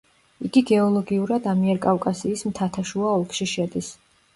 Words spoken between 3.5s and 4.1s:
შედის.